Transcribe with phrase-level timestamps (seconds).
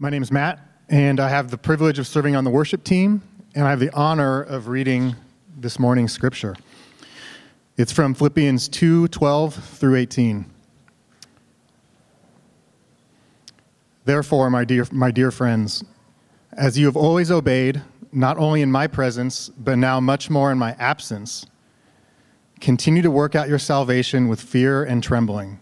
[0.00, 3.20] My name is Matt, and I have the privilege of serving on the worship team,
[3.56, 5.16] and I have the honor of reading
[5.56, 6.54] this morning's scripture.
[7.76, 10.46] It's from Philippians 2 12 through 18.
[14.04, 15.82] Therefore, my dear, my dear friends,
[16.52, 20.58] as you have always obeyed, not only in my presence, but now much more in
[20.58, 21.44] my absence,
[22.60, 25.58] continue to work out your salvation with fear and trembling.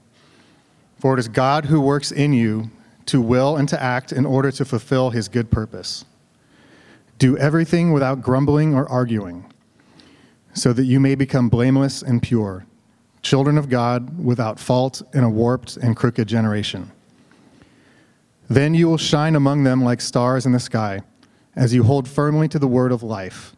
[1.01, 2.71] For it is God who works in you
[3.07, 6.05] to will and to act in order to fulfill his good purpose.
[7.19, 9.53] Do everything without grumbling or arguing,
[10.53, 12.67] so that you may become blameless and pure,
[13.23, 16.93] children of God without fault in a warped and crooked generation.
[18.49, 21.01] Then you will shine among them like stars in the sky,
[21.57, 23.57] as you hold firmly to the word of life.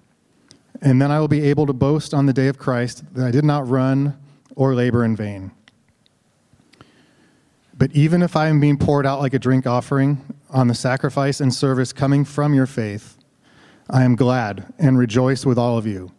[0.80, 3.30] And then I will be able to boast on the day of Christ that I
[3.30, 4.16] did not run
[4.54, 5.50] or labor in vain.
[7.78, 11.40] But even if I am being poured out like a drink offering on the sacrifice
[11.40, 13.16] and service coming from your faith,
[13.88, 16.10] I am glad and rejoice with all of you.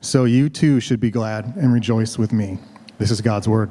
[0.00, 2.58] So you too should be glad and rejoice with me.
[2.98, 3.70] This is God's word.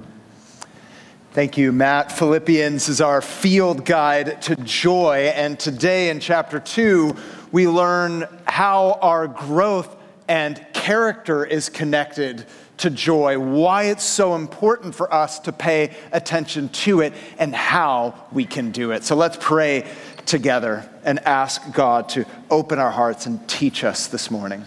[1.34, 2.12] Thank you, Matt.
[2.12, 5.32] Philippians is our field guide to joy.
[5.36, 7.16] And today in chapter 2,
[7.52, 9.96] we learn how our growth
[10.28, 12.46] and character is connected
[12.78, 18.16] to joy, why it's so important for us to pay attention to it, and how
[18.32, 19.04] we can do it.
[19.04, 19.88] So let's pray
[20.26, 24.66] together and ask God to open our hearts and teach us this morning.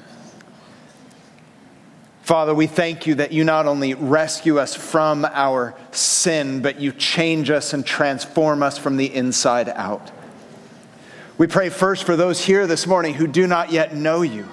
[2.23, 6.91] Father, we thank you that you not only rescue us from our sin, but you
[6.91, 10.11] change us and transform us from the inside out.
[11.39, 14.49] We pray first for those here this morning who do not yet know you.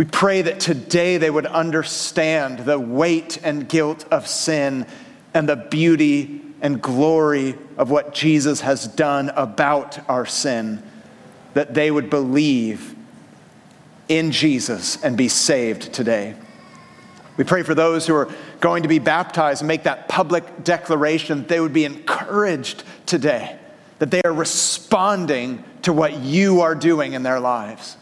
[0.00, 4.86] We pray that today they would understand the weight and guilt of sin
[5.34, 10.82] and the beauty and glory of what Jesus has done about our sin,
[11.52, 12.94] that they would believe
[14.08, 16.34] in Jesus and be saved today.
[17.36, 21.40] We pray for those who are going to be baptized and make that public declaration,
[21.40, 23.58] that they would be encouraged today,
[23.98, 27.98] that they are responding to what you are doing in their lives.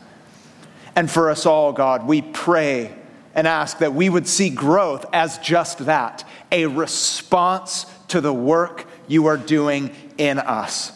[0.99, 2.93] And for us all, God, we pray
[3.33, 8.85] and ask that we would see growth as just that a response to the work
[9.07, 10.91] you are doing in us.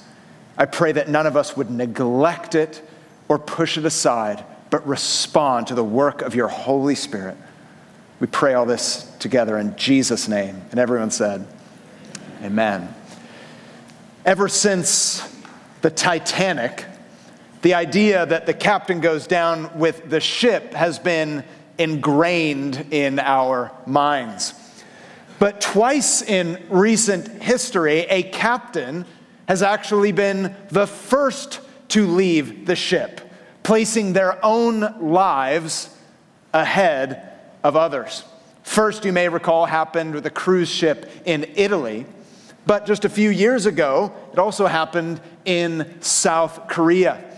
[0.59, 2.83] I pray that none of us would neglect it
[3.29, 7.37] or push it aside, but respond to the work of your Holy Spirit.
[8.19, 10.63] We pray all this together in Jesus' name.
[10.73, 11.47] And everyone said,
[12.43, 12.93] Amen.
[14.25, 15.23] Ever since
[15.81, 16.87] the Titanic,
[17.63, 21.45] the idea that the captain goes down with the ship has been
[21.79, 24.55] ingrained in our minds.
[25.39, 29.07] But twice in recent history, a captain
[29.49, 33.21] has actually been the first to leave the ship,
[33.63, 35.97] placing their own lives
[36.53, 37.31] ahead
[37.63, 38.25] of others.
[38.63, 42.07] First, you may recall, happened with a cruise ship in Italy.
[42.65, 47.32] But just a few years ago, it also happened in South Korea.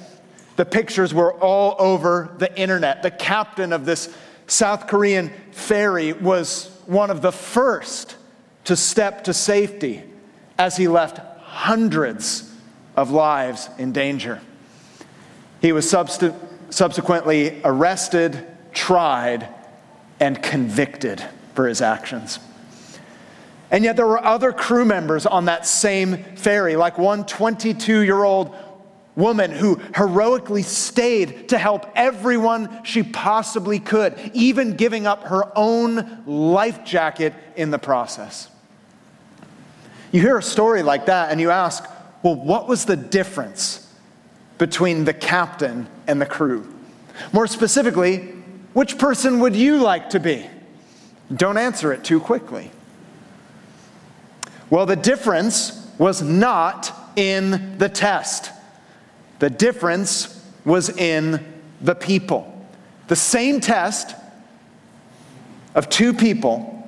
[0.57, 3.03] The pictures were all over the internet.
[3.03, 4.15] The captain of this
[4.47, 8.17] South Korean ferry was one of the first
[8.65, 10.03] to step to safety
[10.59, 12.53] as he left hundreds
[12.97, 14.41] of lives in danger.
[15.61, 16.35] He was subst-
[16.71, 19.49] subsequently arrested, tried,
[20.21, 22.39] and convicted for his actions.
[23.71, 28.23] And yet, there were other crew members on that same ferry, like one 22 year
[28.23, 28.55] old
[29.17, 36.25] woman who heroically stayed to help everyone she possibly could, even giving up her own
[36.27, 38.49] life jacket in the process.
[40.11, 41.85] You hear a story like that and you ask,
[42.23, 43.93] well, what was the difference
[44.59, 46.73] between the captain and the crew?
[47.33, 48.19] More specifically,
[48.73, 50.47] which person would you like to be?
[51.35, 52.71] Don't answer it too quickly.
[54.71, 58.51] Well, the difference was not in the test.
[59.45, 61.45] The difference was in
[61.83, 62.67] the people.
[63.09, 64.17] The same test
[65.75, 66.83] of two people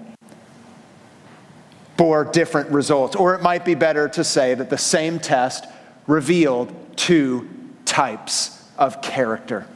[1.98, 3.14] bore different results.
[3.14, 5.66] Or it might be better to say that the same test
[6.06, 7.46] revealed two
[7.84, 9.66] types of character.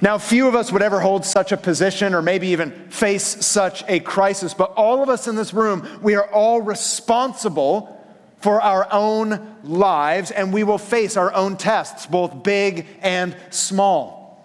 [0.00, 3.84] Now, few of us would ever hold such a position or maybe even face such
[3.88, 7.95] a crisis, but all of us in this room, we are all responsible
[8.46, 14.40] for our own lives, and we will face our own tests, both big and small.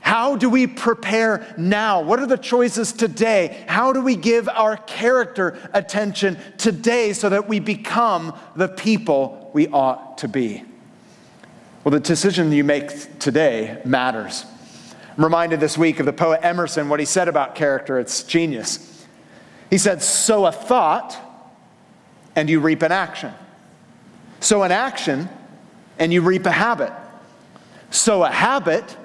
[0.00, 2.00] How do we prepare now?
[2.00, 3.62] What are the choices today?
[3.68, 9.68] How do we give our character attention today so that we become the people we
[9.68, 10.64] ought to be?
[11.84, 14.46] Well, the decision you make today matters.
[15.18, 17.98] I'm reminded this week of the poet Emerson, what he said about character.
[17.98, 19.06] It's genius.
[19.68, 21.29] He said, Sow a thought,
[22.36, 23.32] and you reap an action.
[24.40, 25.28] Sow an action,
[25.98, 26.92] and you reap a habit.
[27.90, 28.96] Sow a habit,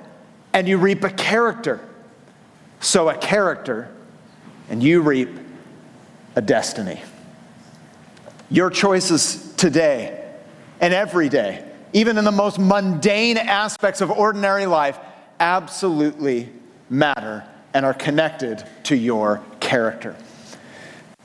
[0.53, 1.79] and you reap a character.
[2.79, 3.91] Sow a character,
[4.69, 5.29] and you reap
[6.35, 7.01] a destiny.
[8.49, 10.23] Your choices today
[10.79, 14.99] and every day, even in the most mundane aspects of ordinary life,
[15.39, 16.49] absolutely
[16.89, 17.43] matter
[17.73, 20.15] and are connected to your character.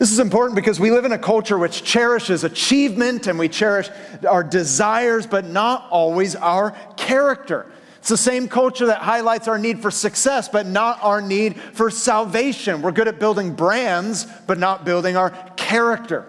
[0.00, 3.90] This is important because we live in a culture which cherishes achievement and we cherish
[4.26, 7.70] our desires, but not always our character.
[7.98, 11.90] It's the same culture that highlights our need for success, but not our need for
[11.90, 12.80] salvation.
[12.80, 16.24] We're good at building brands, but not building our character.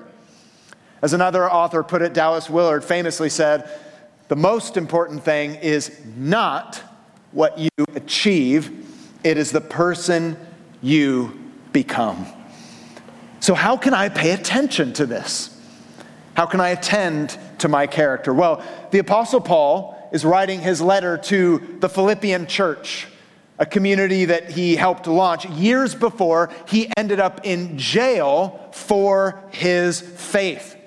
[1.01, 3.69] As another author put it, Dallas Willard famously said,
[4.27, 6.83] The most important thing is not
[7.31, 8.85] what you achieve,
[9.23, 10.35] it is the person
[10.81, 11.39] you
[11.71, 12.27] become.
[13.41, 15.49] So, how can I pay attention to this?
[16.35, 18.33] How can I attend to my character?
[18.35, 23.07] Well, the Apostle Paul is writing his letter to the Philippian church,
[23.57, 29.99] a community that he helped launch years before he ended up in jail for his
[29.99, 30.77] faith.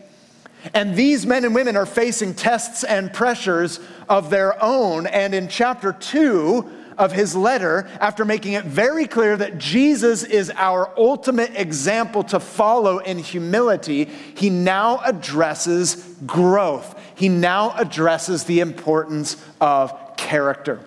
[0.73, 5.09] And these men and women are facing tests and pressures of their own.
[5.09, 10.50] And in chapter 2 of his letter, after making it very clear that Jesus is
[10.55, 15.96] our ultimate example to follow in humility, he now addresses
[16.26, 17.00] growth.
[17.14, 20.81] He now addresses the importance of character.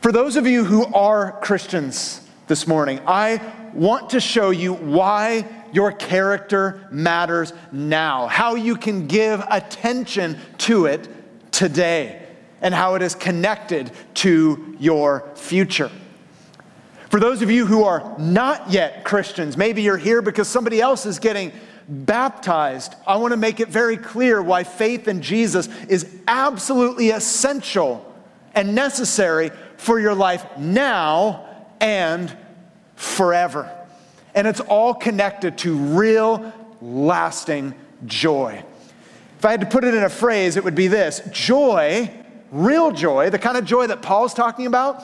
[0.00, 3.40] For those of you who are Christians this morning, I
[3.74, 10.86] want to show you why your character matters now, how you can give attention to
[10.86, 11.08] it
[11.52, 12.27] today,
[12.60, 15.90] and how it is connected to your future.
[17.10, 21.06] For those of you who are not yet Christians, maybe you're here because somebody else
[21.06, 21.52] is getting
[21.88, 22.94] baptized.
[23.06, 28.04] I want to make it very clear why faith in Jesus is absolutely essential
[28.54, 31.46] and necessary for your life now
[31.80, 32.36] and
[32.96, 33.74] forever.
[34.34, 36.52] And it's all connected to real,
[36.82, 38.62] lasting joy.
[39.38, 42.10] If I had to put it in a phrase, it would be this joy,
[42.50, 45.02] real joy, the kind of joy that Paul's talking about,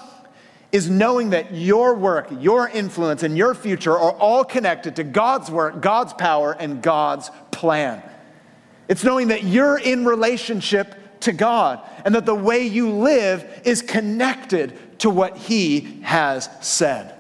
[0.73, 5.51] is knowing that your work, your influence, and your future are all connected to God's
[5.51, 8.03] work, God's power, and God's plan.
[8.89, 13.83] It's knowing that you're in relationship to God and that the way you live is
[13.83, 17.15] connected to what He has said.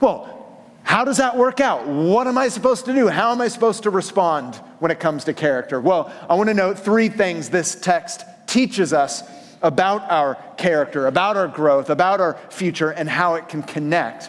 [0.00, 0.36] Well,
[0.82, 1.86] how does that work out?
[1.86, 3.08] What am I supposed to do?
[3.08, 5.80] How am I supposed to respond when it comes to character?
[5.80, 9.22] Well, I want to note three things this text teaches us
[9.62, 14.28] about our character, about our growth, about our future, and how it can connect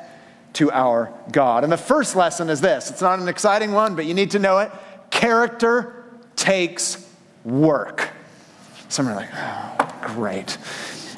[0.53, 1.63] to our God.
[1.63, 4.39] And the first lesson is this it's not an exciting one, but you need to
[4.39, 4.71] know it.
[5.09, 7.07] Character takes
[7.43, 8.09] work.
[8.89, 10.57] Some are like, oh, great.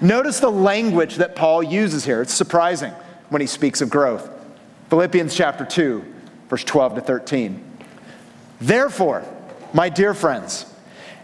[0.01, 2.21] Notice the language that Paul uses here.
[2.21, 2.91] It's surprising
[3.29, 4.29] when he speaks of growth.
[4.89, 6.03] Philippians chapter 2,
[6.49, 7.63] verse 12 to 13.
[8.61, 9.25] Therefore,
[9.73, 10.72] my dear friends,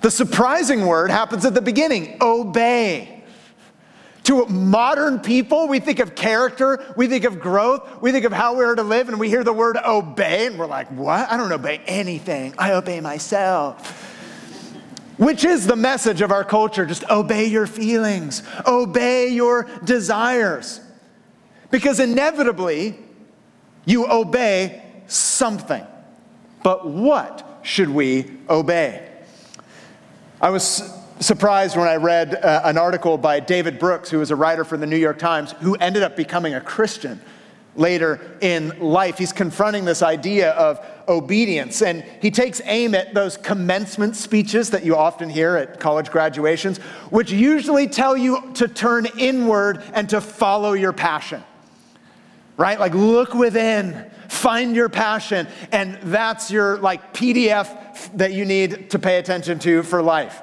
[0.00, 3.22] The surprising word happens at the beginning obey.
[4.24, 8.54] To modern people, we think of character, we think of growth, we think of how
[8.54, 11.30] we're to live, and we hear the word obey, and we're like, what?
[11.30, 12.54] I don't obey anything.
[12.58, 14.06] I obey myself.
[15.16, 20.80] Which is the message of our culture just obey your feelings, obey your desires.
[21.70, 22.98] Because inevitably,
[23.84, 25.86] you obey something.
[26.62, 29.09] But what should we obey?
[30.42, 34.36] I was surprised when I read uh, an article by David Brooks, who was a
[34.36, 37.20] writer for the New York Times, who ended up becoming a Christian
[37.76, 39.18] later in life.
[39.18, 44.82] He's confronting this idea of obedience, and he takes aim at those commencement speeches that
[44.82, 46.78] you often hear at college graduations,
[47.10, 51.44] which usually tell you to turn inward and to follow your passion
[52.60, 52.78] right?
[52.78, 57.74] Like, look within, find your passion, and that's your like PDF
[58.14, 60.42] that you need to pay attention to for life.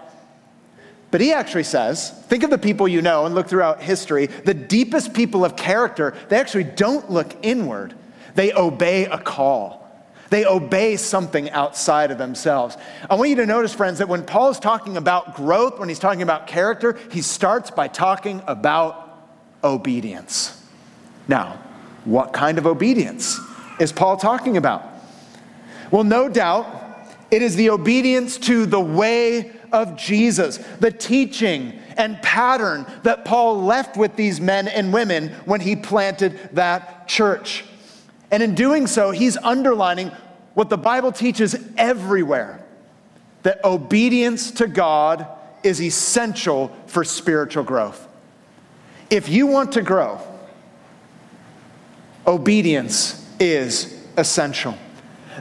[1.10, 4.26] But he actually says, think of the people you know and look throughout history.
[4.26, 7.96] The deepest people of character, they actually don't look inward,
[8.36, 9.88] they obey a call.
[10.30, 12.76] They obey something outside of themselves.
[13.10, 16.22] I want you to notice, friends, that when Paul's talking about growth, when he's talking
[16.22, 19.26] about character, he starts by talking about
[19.64, 20.62] obedience.
[21.30, 21.60] Now,
[22.04, 23.40] what kind of obedience
[23.80, 24.84] is Paul talking about?
[25.92, 26.77] Well, no doubt,
[27.30, 33.62] it is the obedience to the way of Jesus, the teaching and pattern that Paul
[33.64, 37.66] left with these men and women when he planted that church.
[38.32, 40.12] And in doing so, he's underlining
[40.54, 42.64] what the Bible teaches everywhere
[43.44, 45.28] that obedience to God
[45.64, 48.08] is essential for spiritual growth.
[49.10, 50.20] If you want to grow,
[52.26, 54.78] obedience is essential.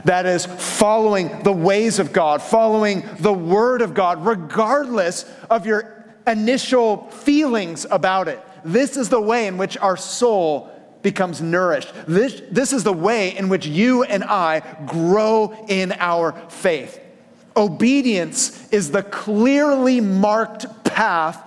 [0.07, 6.05] That is, following the ways of God, following the Word of God, regardless of your
[6.25, 8.39] initial feelings about it.
[8.63, 10.71] This is the way in which our soul
[11.01, 11.91] becomes nourished.
[12.07, 17.01] This, this is the way in which you and I grow in our faith.
[17.57, 21.45] Obedience is the clearly marked path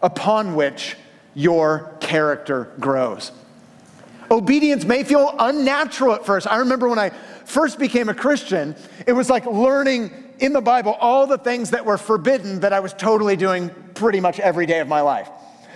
[0.00, 0.96] upon which
[1.34, 3.32] your character grows.
[4.30, 6.46] Obedience may feel unnatural at first.
[6.46, 7.10] I remember when I
[7.44, 8.74] first became a Christian,
[9.06, 12.80] it was like learning in the Bible all the things that were forbidden that I
[12.80, 15.30] was totally doing pretty much every day of my life.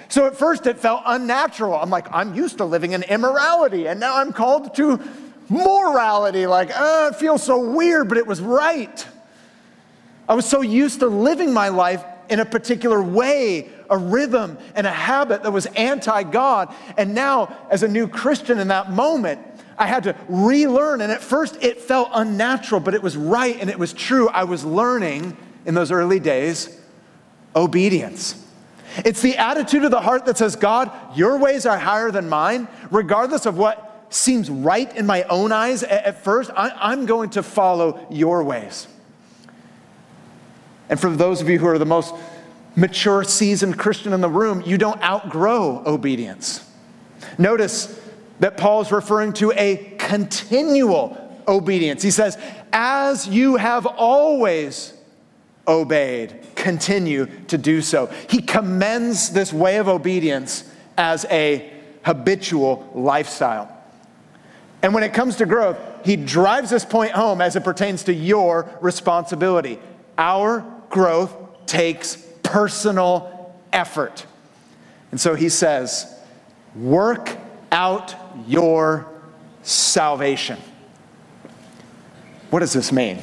[0.08, 1.74] So at first it felt unnatural.
[1.74, 5.00] I'm like, I'm used to living in immorality, and now I'm called to
[5.48, 6.46] morality.
[6.46, 9.06] Like, uh, it feels so weird, but it was right.
[10.28, 14.86] I was so used to living my life in a particular way, a rhythm and
[14.86, 16.74] a habit that was anti God.
[16.96, 19.40] And now, as a new Christian in that moment,
[19.76, 21.00] I had to relearn.
[21.00, 24.28] And at first, it felt unnatural, but it was right and it was true.
[24.28, 26.78] I was learning in those early days
[27.56, 28.46] obedience.
[29.04, 32.68] It's the attitude of the heart that says, God, your ways are higher than mine,
[32.90, 36.50] regardless of what seems right in my own eyes at first.
[36.56, 38.88] I, am going to follow your ways.
[40.88, 42.14] And for those of you who are the most
[42.76, 46.66] mature, seasoned Christian in the room, you don't outgrow obedience.
[47.38, 48.00] Notice
[48.40, 52.02] that Paul's referring to a continual obedience.
[52.02, 52.38] He says,
[52.72, 54.94] As you have always
[55.68, 58.06] obeyed, continue to do so.
[58.28, 60.64] He commends this way of obedience
[60.96, 61.72] as a
[62.04, 63.76] habitual lifestyle.
[64.82, 68.14] And when it comes to growth, he drives this point home as it pertains to
[68.14, 69.78] your responsibility.
[70.16, 71.36] Our growth
[71.66, 74.26] takes personal effort.
[75.10, 76.12] And so he says,
[76.74, 77.36] work
[77.72, 78.14] out
[78.46, 79.06] your
[79.62, 80.58] salvation.
[82.50, 83.18] What does this mean?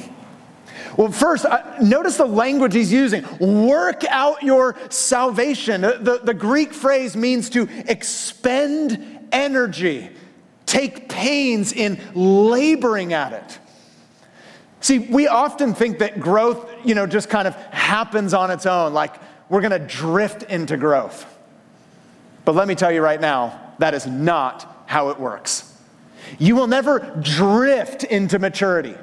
[0.96, 3.24] Well, first, uh, notice the language he's using.
[3.38, 5.82] Work out your salvation.
[5.82, 10.10] The, the, the Greek phrase means to expend energy,
[10.66, 13.58] take pains in laboring at it.
[14.80, 18.92] See, we often think that growth, you know, just kind of happens on its own,
[18.92, 19.14] like
[19.48, 21.26] we're going to drift into growth.
[22.44, 25.76] But let me tell you right now, that is not how it works.
[26.38, 28.94] You will never drift into maturity.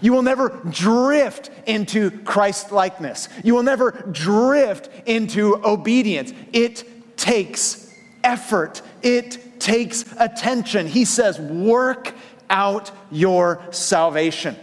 [0.00, 3.28] You will never drift into Christ likeness.
[3.42, 6.32] You will never drift into obedience.
[6.52, 7.90] It takes
[8.22, 10.86] effort, it takes attention.
[10.86, 12.14] He says, work
[12.50, 14.56] out your salvation.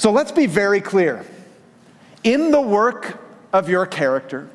[0.00, 1.26] So let's be very clear.
[2.24, 3.20] In the work
[3.52, 4.48] of your character,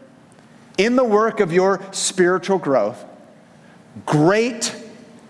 [0.79, 3.05] in the work of your spiritual growth,
[4.07, 4.75] great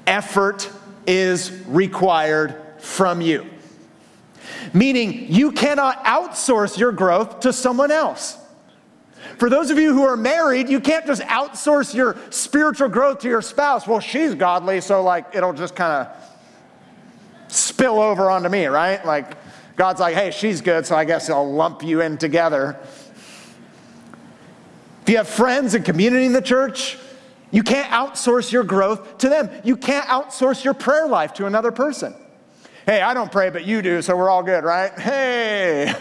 [0.07, 0.72] effort
[1.05, 3.45] is required from you.
[4.74, 8.38] Meaning, you cannot outsource your growth to someone else.
[9.38, 13.27] For those of you who are married, you can't just outsource your spiritual growth to
[13.27, 13.86] your spouse.
[13.86, 19.05] Well, she's godly, so like it'll just kind of spill over onto me, right?
[19.05, 19.36] Like
[19.75, 22.79] God's like, hey, she's good, so I guess I'll lump you in together.
[25.03, 26.98] If you have friends and community in the church,
[27.51, 29.50] you can't outsource your growth to them.
[29.63, 32.15] You can't outsource your prayer life to another person.
[32.86, 34.98] Hey, I don't pray, but you do, so we're all good, right?
[34.98, 35.94] Hey.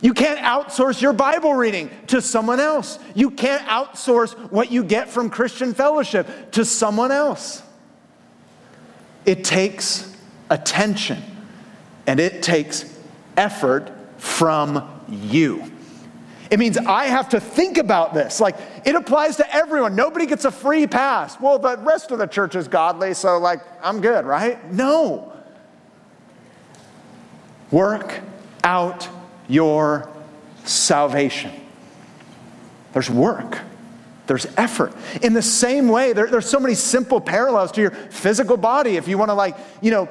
[0.00, 2.98] You can't outsource your Bible reading to someone else.
[3.14, 7.62] You can't outsource what you get from Christian fellowship to someone else.
[9.24, 10.14] It takes
[10.50, 11.22] attention
[12.06, 12.84] and it takes
[13.36, 15.70] effort from you.
[16.50, 18.38] It means I have to think about this.
[18.38, 19.96] Like, it applies to everyone.
[19.96, 21.40] Nobody gets a free pass.
[21.40, 24.72] Well, the rest of the church is godly, so, like, I'm good, right?
[24.72, 25.32] No.
[27.70, 28.20] Work
[28.62, 29.08] out
[29.48, 30.08] your
[30.64, 31.50] salvation.
[32.92, 33.58] There's work,
[34.28, 34.94] there's effort.
[35.22, 38.96] In the same way, there, there's so many simple parallels to your physical body.
[38.96, 40.08] If you want to, like, you know,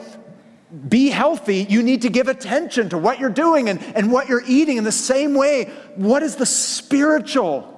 [0.89, 4.43] be healthy, you need to give attention to what you're doing and, and what you're
[4.47, 4.77] eating.
[4.77, 5.65] In the same way,
[5.95, 7.69] what is the spiritual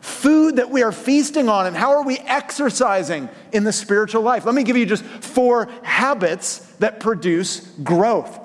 [0.00, 4.44] food that we are feasting on and how are we exercising in the spiritual life?
[4.44, 8.38] Let me give you just four habits that produce growth.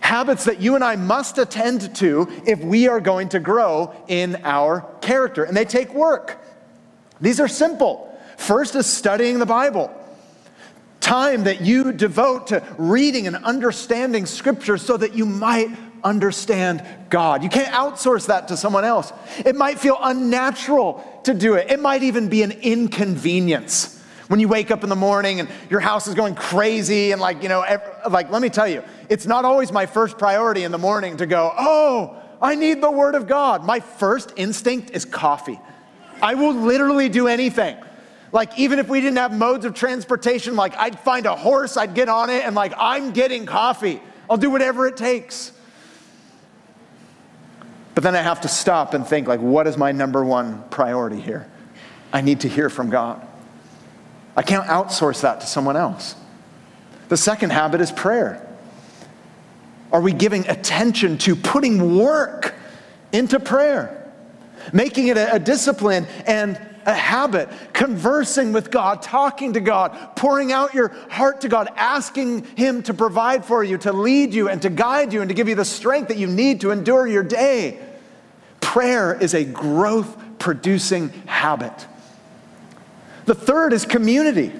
[0.00, 4.36] Habits that you and I must attend to if we are going to grow in
[4.44, 5.44] our character.
[5.44, 6.44] And they take work.
[7.20, 8.14] These are simple.
[8.36, 9.90] First is studying the Bible
[11.02, 15.68] time that you devote to reading and understanding scripture so that you might
[16.02, 17.42] understand God.
[17.42, 19.12] You can't outsource that to someone else.
[19.44, 23.98] It might feel unnatural to do it, it might even be an inconvenience.
[24.28, 27.42] When you wake up in the morning and your house is going crazy, and like,
[27.42, 27.62] you know,
[28.08, 31.26] like, let me tell you, it's not always my first priority in the morning to
[31.26, 33.62] go, oh, I need the Word of God.
[33.62, 35.60] My first instinct is coffee.
[36.22, 37.76] I will literally do anything.
[38.32, 41.94] Like, even if we didn't have modes of transportation, like, I'd find a horse, I'd
[41.94, 44.00] get on it, and like, I'm getting coffee.
[44.28, 45.52] I'll do whatever it takes.
[47.94, 51.20] But then I have to stop and think, like, what is my number one priority
[51.20, 51.46] here?
[52.10, 53.26] I need to hear from God.
[54.34, 56.14] I can't outsource that to someone else.
[57.10, 58.48] The second habit is prayer.
[59.92, 62.54] Are we giving attention to putting work
[63.12, 64.10] into prayer,
[64.72, 70.52] making it a, a discipline and a habit, conversing with God, talking to God, pouring
[70.52, 74.60] out your heart to God, asking Him to provide for you, to lead you, and
[74.62, 77.22] to guide you, and to give you the strength that you need to endure your
[77.22, 77.78] day.
[78.60, 81.86] Prayer is a growth producing habit.
[83.24, 84.52] The third is community,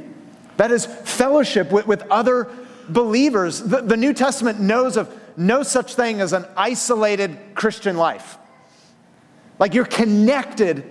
[0.56, 2.50] that is, fellowship with, with other
[2.88, 3.60] believers.
[3.60, 8.38] The, the New Testament knows of no such thing as an isolated Christian life.
[9.58, 10.84] Like you're connected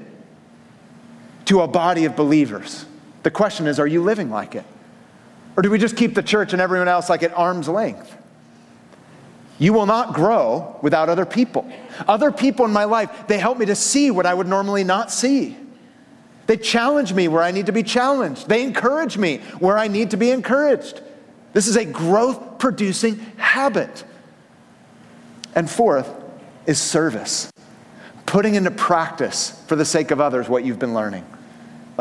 [1.51, 2.85] to a body of believers.
[3.23, 4.63] The question is, are you living like it?
[5.57, 8.15] Or do we just keep the church and everyone else like at arm's length?
[9.59, 11.69] You will not grow without other people.
[12.07, 15.11] Other people in my life, they help me to see what I would normally not
[15.11, 15.57] see.
[16.47, 18.47] They challenge me where I need to be challenged.
[18.47, 21.01] They encourage me where I need to be encouraged.
[21.51, 24.05] This is a growth producing habit.
[25.53, 26.09] And fourth
[26.65, 27.51] is service,
[28.25, 31.25] putting into practice for the sake of others what you've been learning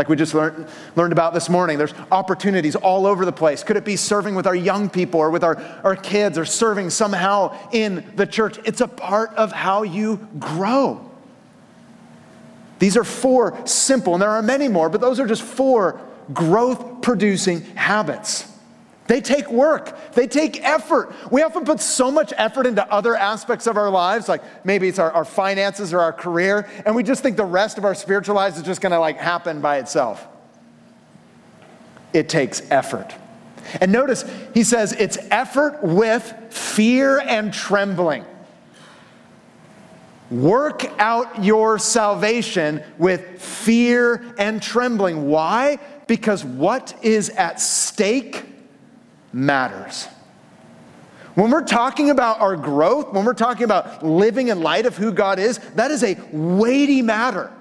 [0.01, 1.77] like we just learned, learned about this morning.
[1.77, 3.63] There's opportunities all over the place.
[3.63, 6.89] Could it be serving with our young people or with our, our kids or serving
[6.89, 8.59] somehow in the church?
[8.65, 11.07] It's a part of how you grow.
[12.79, 16.01] These are four simple, and there are many more, but those are just four
[16.33, 18.50] growth producing habits.
[19.11, 21.13] They take work, they take effort.
[21.33, 25.01] We often put so much effort into other aspects of our lives, like maybe it's
[25.01, 28.37] our, our finances or our career, and we just think the rest of our spiritual
[28.37, 30.29] lives is just gonna like happen by itself.
[32.13, 33.13] It takes effort.
[33.81, 38.25] And notice he says it's effort with fear and trembling.
[40.31, 45.27] Work out your salvation with fear and trembling.
[45.27, 45.81] Why?
[46.07, 48.50] Because what is at stake
[49.33, 50.09] matters.
[51.35, 55.13] When we're talking about our growth, when we're talking about living in light of who
[55.13, 57.53] God is, that is a weighty matter.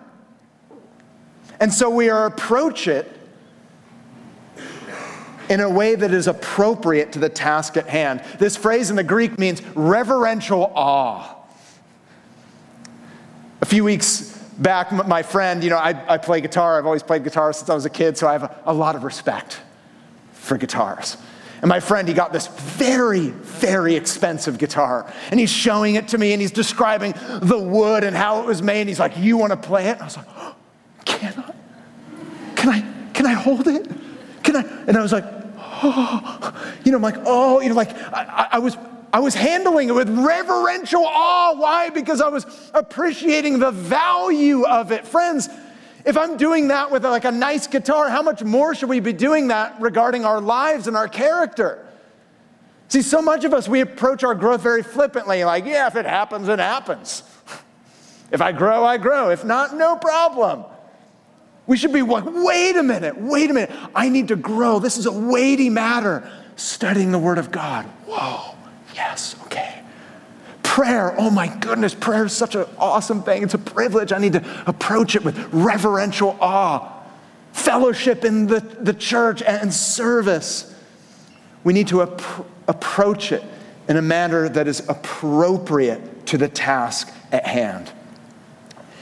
[1.59, 3.11] And so we are approach it
[5.49, 8.21] in a way that is appropriate to the task at hand.
[8.37, 11.35] This phrase in the Greek means reverential awe.
[13.61, 16.77] A few weeks back, my friend, you know, I, I play guitar.
[16.77, 18.95] I've always played guitar since I was a kid, so I have a, a lot
[18.95, 19.59] of respect
[20.33, 21.17] for guitars.
[21.61, 25.11] And my friend, he got this very, very expensive guitar.
[25.29, 28.61] And he's showing it to me and he's describing the wood and how it was
[28.61, 28.81] made.
[28.81, 29.93] And he's like, You want to play it?
[29.93, 30.55] And I was like, oh,
[31.05, 31.53] Can I?
[32.55, 33.11] Can I?
[33.13, 33.89] Can I hold it?
[34.43, 34.61] Can I?
[34.87, 35.25] And I was like,
[35.81, 36.53] Oh,
[36.85, 38.77] you know, I'm like, Oh, you know, like I, I was.
[39.11, 41.55] I was handling it with reverential awe.
[41.55, 41.89] Why?
[41.89, 42.45] Because I was
[42.75, 45.07] appreciating the value of it.
[45.07, 45.49] Friends,
[46.05, 49.13] if I'm doing that with like a nice guitar, how much more should we be
[49.13, 51.85] doing that regarding our lives and our character?
[52.87, 56.05] See, so much of us, we approach our growth very flippantly, like, yeah, if it
[56.05, 57.23] happens, it happens.
[58.31, 59.31] If I grow, I grow.
[59.31, 60.63] If not, no problem.
[61.65, 63.71] We should be like, wait a minute, wait a minute.
[63.95, 64.77] I need to grow.
[64.77, 66.29] This is a weighty matter.
[66.55, 67.85] Studying the Word of God.
[68.05, 68.55] Whoa,
[68.93, 69.81] yes, okay
[70.69, 73.41] Prayer, oh my goodness, prayer is such an awesome thing.
[73.41, 74.11] It's a privilege.
[74.11, 76.87] I need to approach it with reverential awe.
[77.53, 80.71] Fellowship in the, the church and service.
[81.63, 83.43] We need to ap- approach it
[83.87, 87.91] in a manner that is appropriate to the task at hand.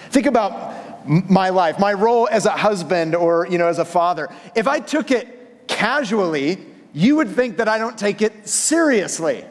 [0.09, 4.29] Think about my life, my role as a husband or you know as a father.
[4.55, 6.59] If I took it casually,
[6.93, 9.43] you would think that I don't take it seriously.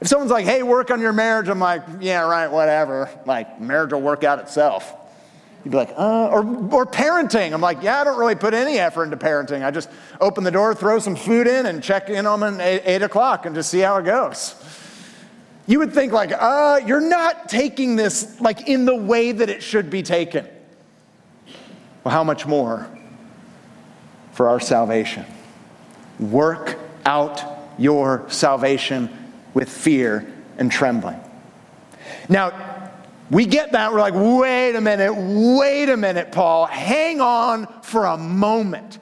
[0.00, 3.08] If someone's like, hey, work on your marriage, I'm like, yeah, right, whatever.
[3.24, 4.92] Like, marriage will work out itself.
[5.64, 6.40] You'd be like, uh, or,
[6.74, 7.54] or parenting.
[7.54, 9.64] I'm like, yeah, I don't really put any effort into parenting.
[9.64, 9.88] I just
[10.20, 13.02] open the door, throw some food in, and check in on them at eight, eight
[13.02, 14.54] o'clock and just see how it goes.
[15.66, 19.62] You would think, like, uh, you're not taking this like in the way that it
[19.62, 20.46] should be taken.
[22.02, 22.86] Well, how much more
[24.32, 25.24] for our salvation?
[26.20, 27.42] Work out
[27.78, 29.08] your salvation
[29.54, 31.18] with fear and trembling.
[32.28, 32.90] Now,
[33.30, 33.92] we get that.
[33.92, 36.66] We're like, wait a minute, wait a minute, Paul.
[36.66, 38.98] Hang on for a moment.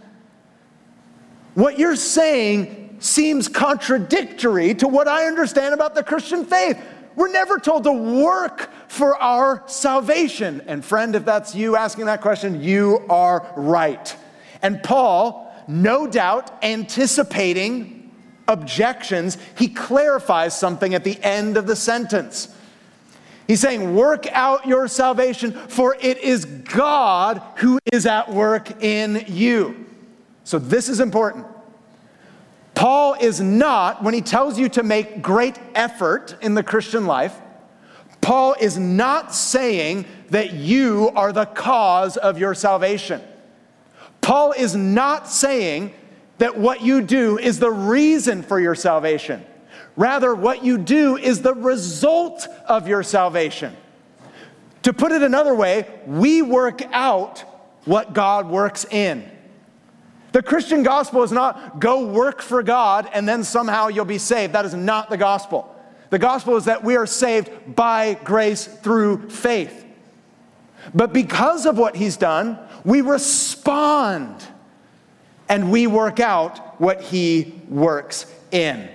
[1.55, 6.79] What you're saying seems contradictory to what I understand about the Christian faith.
[7.17, 10.63] We're never told to work for our salvation.
[10.67, 14.17] And, friend, if that's you asking that question, you are right.
[14.63, 18.02] And Paul, no doubt anticipating
[18.49, 22.55] objections, he clarifies something at the end of the sentence.
[23.47, 29.25] He's saying, Work out your salvation, for it is God who is at work in
[29.29, 29.87] you.
[30.45, 31.47] So, this is important.
[32.75, 37.39] Paul is not, when he tells you to make great effort in the Christian life,
[38.21, 43.21] Paul is not saying that you are the cause of your salvation.
[44.21, 45.93] Paul is not saying
[46.43, 49.45] that what you do is the reason for your salvation.
[49.95, 53.77] Rather, what you do is the result of your salvation.
[54.83, 57.45] To put it another way, we work out
[57.85, 59.31] what God works in.
[60.33, 64.53] The Christian gospel is not go work for God and then somehow you'll be saved.
[64.55, 65.73] That is not the gospel.
[66.11, 69.85] The gospel is that we are saved by grace through faith.
[70.93, 74.45] But because of what he's done, we respond
[75.53, 78.89] and we work out what he works in.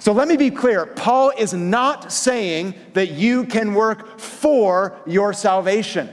[0.00, 5.32] So let me be clear Paul is not saying that you can work for your
[5.32, 6.10] salvation.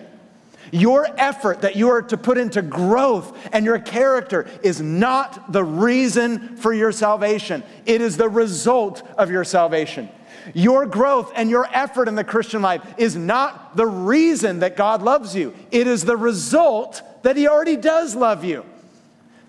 [0.71, 5.63] Your effort that you are to put into growth and your character is not the
[5.63, 7.63] reason for your salvation.
[7.87, 10.09] It is the result of your salvation.
[10.53, 15.01] Your growth and your effort in the Christian life is not the reason that God
[15.01, 15.55] loves you.
[15.71, 18.63] It is the result that He already does love you.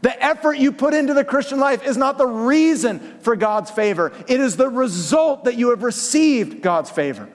[0.07, 4.13] The effort you put into the Christian life is not the reason for God's favor,
[4.29, 7.29] it is the result that you have received God's favor.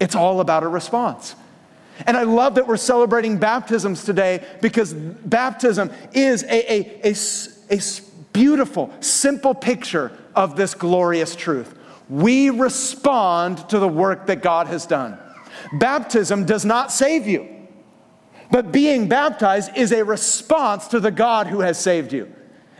[0.00, 1.36] It's all about a response.
[2.04, 7.14] And I love that we're celebrating baptisms today because baptism is a, a, a,
[7.70, 7.80] a
[8.32, 11.72] beautiful, simple picture of this glorious truth.
[12.08, 15.18] We respond to the work that God has done.
[15.74, 17.51] Baptism does not save you.
[18.52, 22.30] But being baptized is a response to the God who has saved you.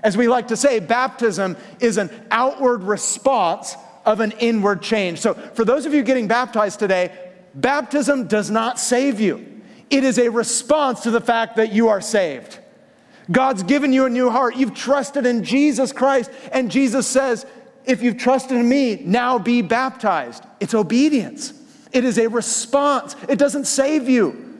[0.03, 5.21] As we like to say, baptism is an outward response of an inward change.
[5.21, 7.11] So, for those of you getting baptized today,
[7.55, 9.63] baptism does not save you.
[9.89, 12.59] It is a response to the fact that you are saved.
[13.31, 14.57] God's given you a new heart.
[14.57, 17.47] You've trusted in Jesus Christ, and Jesus says,
[17.87, 20.45] If you've trusted in me, now be baptized.
[20.61, 21.55] It's obedience,
[21.93, 23.17] it is a response.
[23.27, 24.52] It doesn't save you.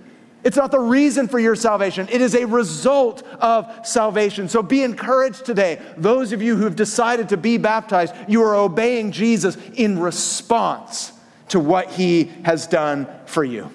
[0.45, 4.49] It's not the reason for your salvation, it is a result of salvation.
[4.49, 5.81] So be encouraged today.
[5.97, 11.13] Those of you who have decided to be baptized, you are obeying Jesus in response
[11.49, 13.71] to what he has done for you.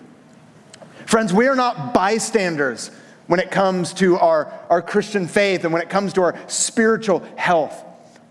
[1.06, 2.92] Friends, we are not bystanders
[3.28, 7.20] when it comes to our, our Christian faith and when it comes to our spiritual
[7.38, 7.84] health.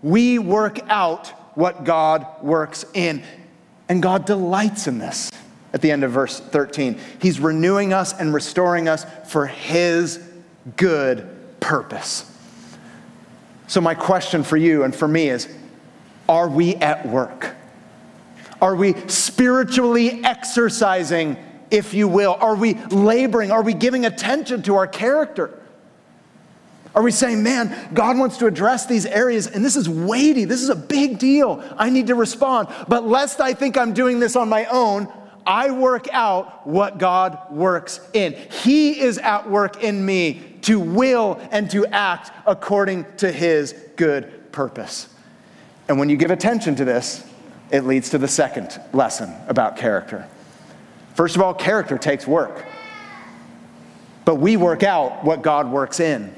[0.03, 3.23] We work out what God works in,
[3.89, 5.31] and God delights in this
[5.77, 6.99] at the end of verse 13.
[7.21, 10.19] He's renewing us and restoring us for His
[10.75, 12.29] good purpose.
[13.67, 15.47] So, my question for you and for me is
[16.27, 17.55] Are we at work?
[18.59, 21.37] Are we spiritually exercising,
[21.69, 22.35] if you will?
[22.39, 23.51] Are we laboring?
[23.51, 25.61] Are we giving attention to our character?
[26.95, 30.63] Are we saying, man, God wants to address these areas and this is weighty, this
[30.63, 32.69] is a big deal, I need to respond.
[32.87, 35.07] But lest I think I'm doing this on my own,
[35.47, 38.33] I work out what God works in.
[38.33, 44.51] He is at work in me to will and to act according to his good
[44.51, 45.07] purpose.
[45.87, 47.25] And when you give attention to this,
[47.71, 50.27] it leads to the second lesson about character.
[51.15, 52.65] First of all, character takes work,
[54.25, 56.35] but we work out what God works in.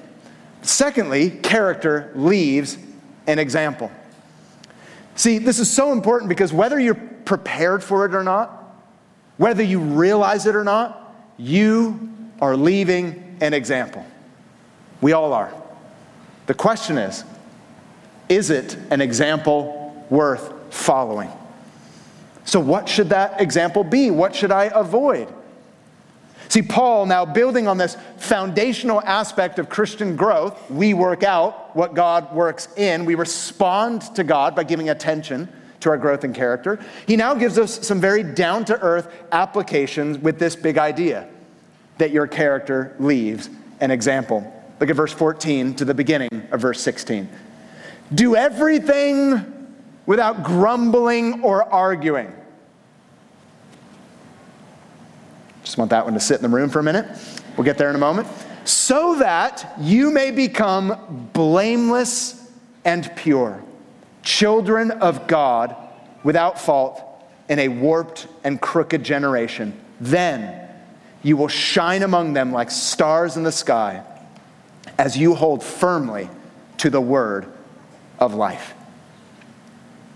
[0.62, 2.78] Secondly, character leaves
[3.26, 3.92] an example.
[5.16, 8.59] See, this is so important because whether you're prepared for it or not,
[9.40, 12.10] whether you realize it or not, you
[12.42, 14.06] are leaving an example.
[15.00, 15.54] We all are.
[16.48, 17.24] The question is
[18.28, 21.32] is it an example worth following?
[22.44, 24.12] So, what should that example be?
[24.12, 25.34] What should I avoid?
[26.50, 31.94] See, Paul, now building on this foundational aspect of Christian growth, we work out what
[31.94, 33.06] God works in.
[33.06, 35.48] We respond to God by giving attention
[35.82, 36.80] to our growth in character.
[37.08, 41.28] He now gives us some very down to earth applications with this big idea
[41.98, 44.40] that your character leaves an example.
[44.80, 47.30] Look at verse 14 to the beginning of verse 16.
[48.14, 52.34] Do everything without grumbling or arguing
[55.70, 57.06] Just want that one to sit in the room for a minute.
[57.56, 58.28] We'll get there in a moment.
[58.64, 62.52] So that you may become blameless
[62.86, 63.64] and pure,
[64.24, 65.76] children of God
[66.24, 67.04] without fault
[67.48, 69.80] in a warped and crooked generation.
[70.00, 70.70] Then
[71.24, 74.04] you will shine among them like stars in the sky
[74.98, 76.30] as you hold firmly
[76.78, 77.52] to the word
[78.20, 78.74] of life.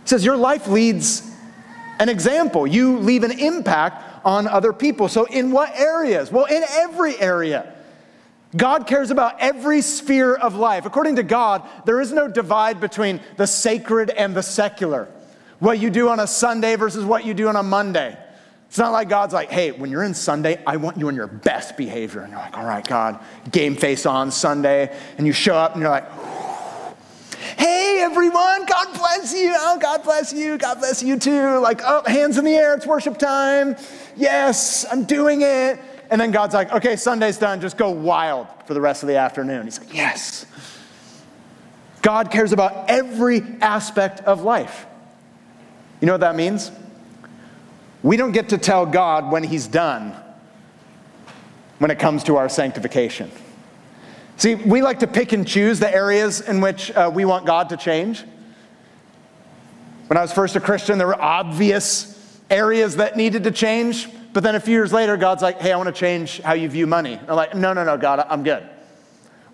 [0.04, 1.30] It says, Your life leads
[2.00, 5.08] an example, you leave an impact on other people.
[5.08, 6.32] So, in what areas?
[6.32, 7.74] Well, in every area.
[8.56, 10.86] God cares about every sphere of life.
[10.86, 15.08] According to God, there is no divide between the sacred and the secular.
[15.60, 18.18] What you do on a Sunday versus what you do on a Monday.
[18.68, 21.28] It's not like God's like, hey, when you're in Sunday, I want you in your
[21.28, 22.22] best behavior.
[22.22, 23.20] And you're like, all right, God,
[23.52, 24.96] game face on Sunday.
[25.18, 26.10] And you show up and you're like,
[27.58, 29.54] hey, everyone, God bless you.
[29.56, 30.58] Oh, God bless you.
[30.58, 31.60] God bless you too.
[31.60, 33.76] Like, oh, hands in the air, it's worship time.
[34.16, 35.80] Yes, I'm doing it.
[36.10, 37.62] And then God's like, okay, Sunday's done.
[37.62, 39.64] Just go wild for the rest of the afternoon.
[39.64, 40.46] He's like, yes.
[42.02, 44.86] God cares about every aspect of life.
[46.02, 46.72] You know what that means?
[48.04, 50.14] We don't get to tell God when He's done
[51.80, 53.32] when it comes to our sanctification.
[54.38, 57.70] See, we like to pick and choose the areas in which uh, we want God
[57.70, 58.24] to change.
[60.08, 64.10] When I was first a Christian, there were obvious areas that needed to change.
[64.34, 66.68] But then a few years later, God's like, hey, I want to change how you
[66.68, 67.20] view money.
[67.28, 68.68] I'm like, no, no, no, God, I'm good.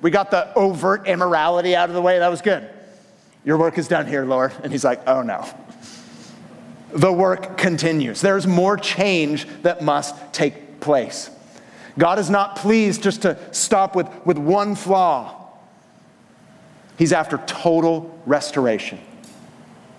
[0.02, 2.20] We got the overt immorality out of the way.
[2.20, 2.68] That was good.
[3.44, 4.54] Your work is done here, Lord.
[4.64, 5.46] And he's like, oh no.
[6.94, 8.22] The work continues.
[8.22, 11.30] There's more change that must take place.
[11.98, 15.50] God is not pleased just to stop with, with one flaw.
[16.98, 19.00] He's after total restoration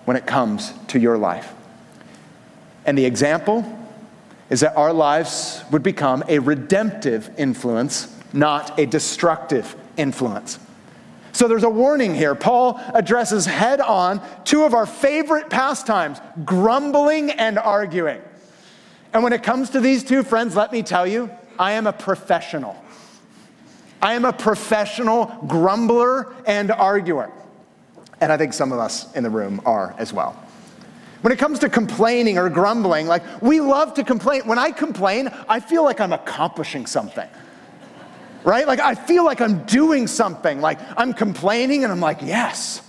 [0.05, 1.53] when it comes to your life.
[2.85, 3.77] And the example
[4.51, 10.59] is that our lives would become a redemptive influence, not a destructive influence.
[11.31, 12.35] So there's a warning here.
[12.35, 18.21] Paul addresses head on two of our favorite pastimes grumbling and arguing.
[19.13, 21.93] And when it comes to these two friends, let me tell you, I am a
[21.93, 22.75] professional.
[24.01, 27.31] I am a professional grumbler and arguer.
[28.19, 30.35] And I think some of us in the room are as well.
[31.21, 34.41] When it comes to complaining or grumbling, like we love to complain.
[34.47, 37.27] When I complain, I feel like I'm accomplishing something.
[38.43, 38.65] Right?
[38.65, 40.61] Like I feel like I'm doing something.
[40.61, 42.81] Like I'm complaining and I'm like, yes.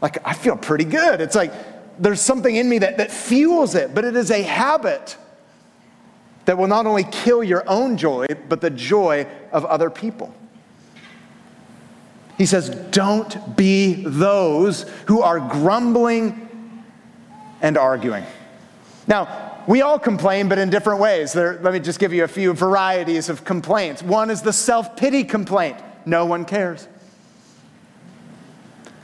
[0.00, 1.20] Like I feel pretty good.
[1.20, 1.52] It's like
[2.00, 5.16] there's something in me that, that fuels it, but it is a habit
[6.46, 10.34] that will not only kill your own joy, but the joy of other people.
[12.38, 16.48] He says, Don't be those who are grumbling
[17.62, 18.24] and arguing.
[19.06, 21.32] Now, we all complain, but in different ways.
[21.32, 24.02] There, let me just give you a few varieties of complaints.
[24.02, 26.88] One is the self pity complaint no one cares.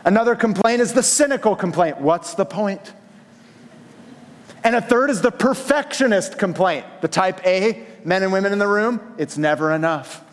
[0.05, 2.92] Another complaint is the cynical complaint what's the point?
[4.64, 8.66] And a third is the perfectionist complaint, the type A, men and women in the
[8.66, 10.25] room, it's never enough.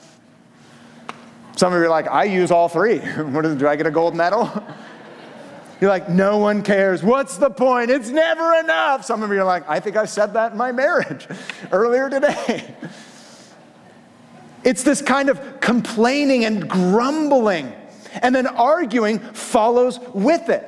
[1.55, 2.99] Some of you are like, I use all three.
[2.99, 4.51] do I get a gold medal?
[5.85, 7.03] You're like, no one cares.
[7.03, 7.91] What's the point?
[7.91, 9.05] It's never enough.
[9.05, 11.27] Some of you are like, I think I said that in my marriage
[11.71, 12.73] earlier today.
[14.63, 17.71] It's this kind of complaining and grumbling,
[18.23, 20.67] and then arguing follows with it.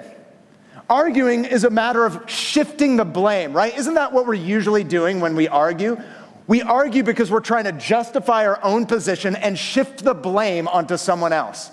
[0.87, 3.75] Arguing is a matter of shifting the blame, right?
[3.75, 5.99] Isn't that what we're usually doing when we argue?
[6.45, 10.95] We argue because we're trying to justify our own position and shift the blame onto
[10.95, 11.71] someone else.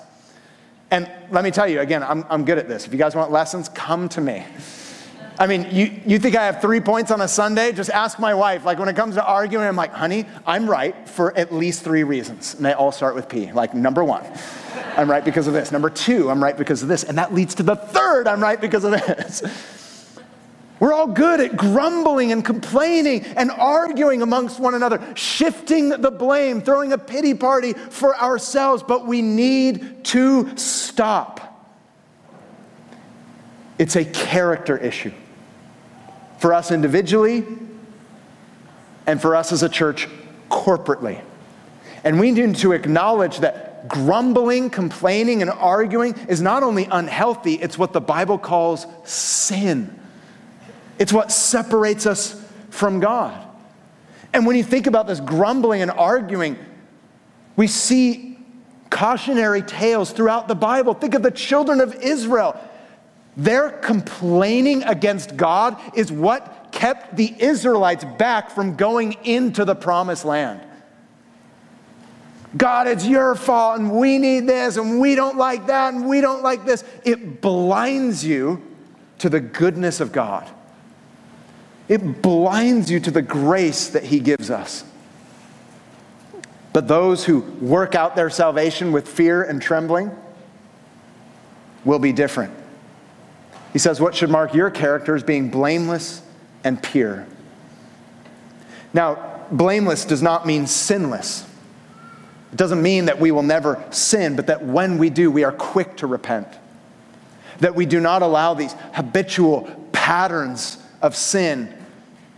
[0.94, 2.86] And let me tell you again, I'm, I'm good at this.
[2.86, 4.44] If you guys want lessons, come to me.
[5.40, 7.72] I mean, you, you think I have three points on a Sunday?
[7.72, 8.64] Just ask my wife.
[8.64, 12.04] Like when it comes to arguing, I'm like, honey, I'm right for at least three
[12.04, 12.54] reasons.
[12.54, 13.50] And they all start with P.
[13.50, 14.24] Like, number one,
[14.96, 15.72] I'm right because of this.
[15.72, 17.02] Number two, I'm right because of this.
[17.02, 19.42] And that leads to the third, I'm right because of this.
[20.80, 26.60] We're all good at grumbling and complaining and arguing amongst one another, shifting the blame,
[26.60, 31.40] throwing a pity party for ourselves, but we need to stop.
[33.78, 35.12] It's a character issue
[36.38, 37.44] for us individually
[39.06, 40.08] and for us as a church
[40.50, 41.22] corporately.
[42.02, 47.78] And we need to acknowledge that grumbling, complaining, and arguing is not only unhealthy, it's
[47.78, 50.00] what the Bible calls sin.
[50.98, 53.40] It's what separates us from God.
[54.32, 56.58] And when you think about this grumbling and arguing,
[57.56, 58.38] we see
[58.90, 60.94] cautionary tales throughout the Bible.
[60.94, 62.58] Think of the children of Israel.
[63.36, 70.24] Their complaining against God is what kept the Israelites back from going into the promised
[70.24, 70.60] land.
[72.56, 76.20] God, it's your fault, and we need this, and we don't like that, and we
[76.20, 76.84] don't like this.
[77.04, 78.62] It blinds you
[79.18, 80.48] to the goodness of God.
[81.88, 84.84] It blinds you to the grace that He gives us.
[86.72, 90.10] But those who work out their salvation with fear and trembling
[91.84, 92.52] will be different.
[93.72, 96.22] He says, What should mark your character is being blameless
[96.64, 97.26] and pure.
[98.92, 101.46] Now, blameless does not mean sinless.
[102.52, 105.52] It doesn't mean that we will never sin, but that when we do, we are
[105.52, 106.48] quick to repent.
[107.58, 111.73] That we do not allow these habitual patterns of sin,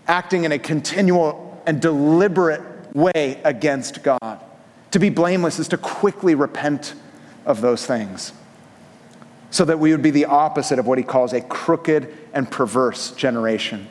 [0.09, 2.63] acting in a continual and deliberate
[2.95, 4.41] way against God.
[4.93, 6.95] To be blameless is to quickly repent
[7.45, 8.33] of those things
[9.51, 13.13] so that we would be the opposite of what he calls a crooked and perverse
[13.13, 13.89] generation.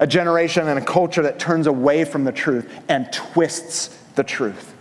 [0.00, 4.74] A generation and a culture that turns away from the truth and twists the truth.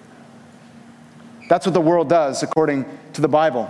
[1.50, 3.70] That's what the world does, according to the Bible.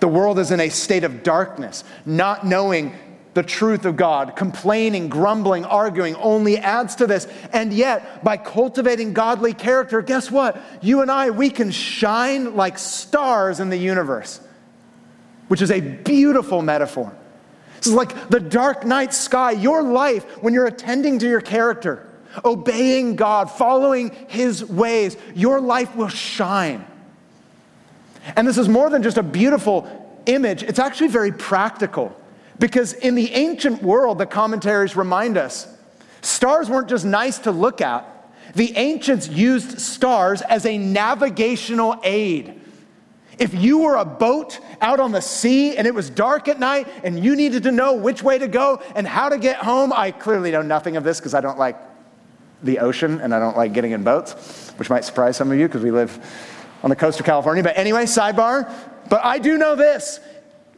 [0.00, 2.94] The world is in a state of darkness, not knowing
[3.36, 7.28] the truth of God, complaining, grumbling, arguing only adds to this.
[7.52, 10.58] And yet, by cultivating godly character, guess what?
[10.80, 14.40] You and I, we can shine like stars in the universe,
[15.48, 17.14] which is a beautiful metaphor.
[17.76, 19.50] This is like the dark night sky.
[19.50, 22.08] Your life, when you're attending to your character,
[22.42, 26.86] obeying God, following His ways, your life will shine.
[28.34, 32.18] And this is more than just a beautiful image, it's actually very practical.
[32.58, 35.68] Because in the ancient world, the commentaries remind us,
[36.22, 38.12] stars weren't just nice to look at.
[38.54, 42.60] The ancients used stars as a navigational aid.
[43.38, 46.88] If you were a boat out on the sea and it was dark at night
[47.04, 50.10] and you needed to know which way to go and how to get home, I
[50.10, 51.76] clearly know nothing of this because I don't like
[52.62, 55.68] the ocean and I don't like getting in boats, which might surprise some of you
[55.68, 56.18] because we live
[56.82, 57.62] on the coast of California.
[57.62, 58.72] But anyway, sidebar.
[59.10, 60.18] But I do know this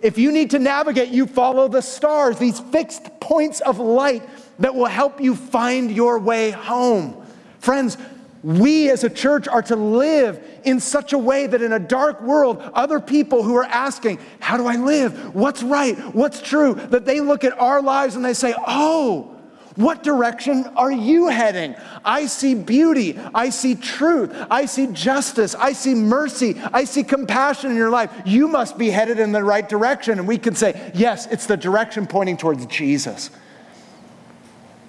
[0.00, 4.22] if you need to navigate, you follow the stars, these fixed points of light
[4.58, 7.24] that will help you find your way home.
[7.58, 7.96] Friends,
[8.42, 12.22] we as a church are to live in such a way that in a dark
[12.22, 15.34] world, other people who are asking, How do I live?
[15.34, 15.96] What's right?
[16.14, 16.74] What's true?
[16.74, 19.37] That they look at our lives and they say, Oh,
[19.78, 21.76] what direction are you heading?
[22.04, 23.16] I see beauty.
[23.32, 24.34] I see truth.
[24.50, 25.54] I see justice.
[25.54, 26.60] I see mercy.
[26.72, 28.10] I see compassion in your life.
[28.26, 30.18] You must be headed in the right direction.
[30.18, 33.30] And we can say, yes, it's the direction pointing towards Jesus.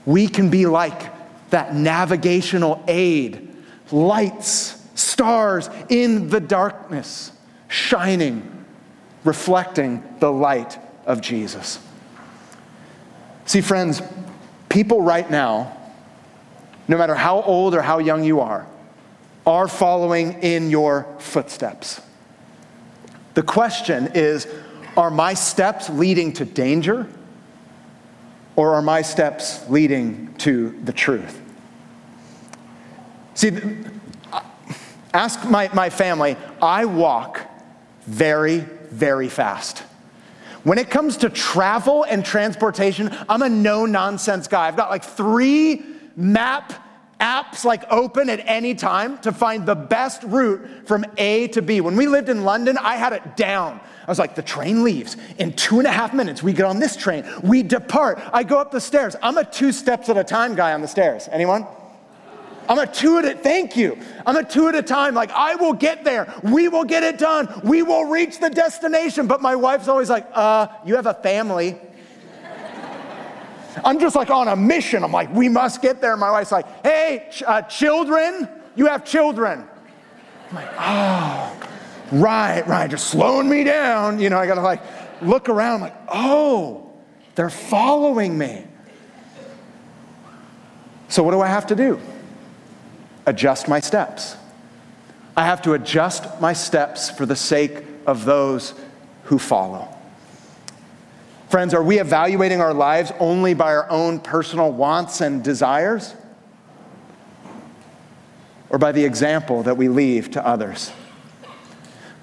[0.08, 1.12] We can be like
[1.52, 3.56] that navigational aid,
[3.92, 7.32] lights, stars in the darkness,
[7.68, 8.66] shining,
[9.24, 11.78] reflecting the light of Jesus.
[13.46, 14.02] See, friends,
[14.70, 15.76] People right now,
[16.88, 18.68] no matter how old or how young you are,
[19.46, 22.02] are following in your footsteps.
[23.34, 24.48] The question is
[24.96, 27.08] are my steps leading to danger
[28.56, 31.42] or are my steps leading to the truth?
[33.34, 33.58] See,
[35.14, 37.42] ask my, my family, I walk
[38.06, 38.60] very,
[38.92, 39.84] very fast.
[40.64, 44.68] When it comes to travel and transportation, I'm a no nonsense guy.
[44.68, 45.84] I've got like three
[46.16, 46.74] map
[47.20, 51.82] apps like open at any time to find the best route from A to B.
[51.82, 53.80] When we lived in London, I had it down.
[54.08, 56.42] I was like, the train leaves in two and a half minutes.
[56.42, 58.20] We get on this train, we depart.
[58.34, 59.16] I go up the stairs.
[59.22, 61.28] I'm a two steps at a time guy on the stairs.
[61.32, 61.68] Anyone?
[62.70, 63.42] I'm a two at it.
[63.42, 63.98] Thank you.
[64.28, 65.16] I'm a two at a time.
[65.16, 66.32] Like, I will get there.
[66.44, 67.62] We will get it done.
[67.64, 69.26] We will reach the destination.
[69.26, 71.80] But my wife's always like, uh, you have a family.
[73.84, 75.04] I'm just like on a mission.
[75.04, 76.16] I'm like, we must get there.
[76.16, 79.68] My wife's like, hey, ch- uh, children, you have children.
[80.50, 81.70] I'm like, oh,
[82.12, 84.20] right, right, just slowing me down.
[84.20, 84.82] You know, I gotta like
[85.22, 86.92] look around, like, oh,
[87.36, 88.66] they're following me.
[91.08, 92.00] So, what do I have to do?
[93.26, 94.36] Adjust my steps.
[95.36, 98.74] I have to adjust my steps for the sake of those
[99.26, 99.88] who follow.
[101.50, 106.14] Friends, are we evaluating our lives only by our own personal wants and desires?
[108.70, 110.92] Or by the example that we leave to others?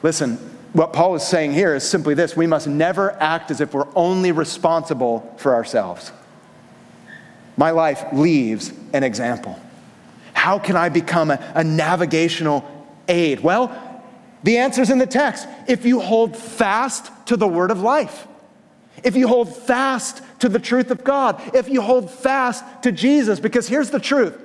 [0.03, 0.37] Listen,
[0.73, 3.89] what Paul is saying here is simply this we must never act as if we're
[3.97, 6.13] only responsible for ourselves.
[7.57, 9.59] My life leaves an example.
[10.47, 12.65] How can I become a, a navigational
[13.09, 13.41] aid?
[13.41, 13.77] Well,
[14.45, 15.49] the answer's in the text.
[15.67, 18.29] If you hold fast to the word of life,
[19.03, 23.41] if you hold fast to the truth of God, if you hold fast to Jesus,
[23.41, 24.41] because here's the truth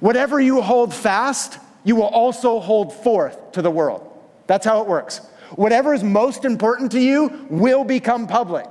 [0.00, 4.10] whatever you hold fast, you will also hold forth to the world.
[4.48, 5.18] That's how it works.
[5.54, 8.66] Whatever is most important to you will become public.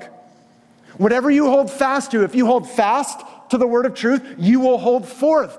[0.98, 4.60] Whatever you hold fast to, if you hold fast to the word of truth, you
[4.60, 5.58] will hold forth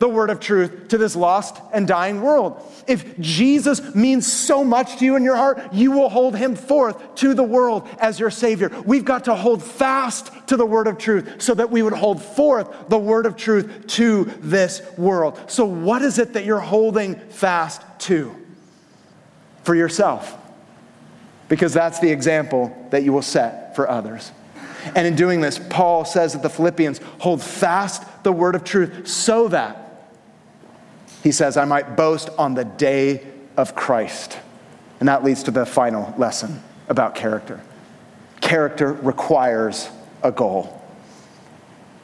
[0.00, 2.60] the word of truth to this lost and dying world.
[2.86, 7.16] If Jesus means so much to you in your heart, you will hold him forth
[7.16, 8.70] to the world as your Savior.
[8.86, 12.22] We've got to hold fast to the word of truth so that we would hold
[12.22, 15.38] forth the word of truth to this world.
[15.48, 18.34] So, what is it that you're holding fast to
[19.64, 20.34] for yourself?
[21.50, 24.32] Because that's the example that you will set for others.
[24.94, 29.06] And in doing this, Paul says that the Philippians hold fast the word of truth
[29.06, 29.88] so that
[31.22, 34.38] he says, I might boast on the day of Christ.
[35.00, 37.60] And that leads to the final lesson about character.
[38.40, 39.88] Character requires
[40.22, 40.76] a goal.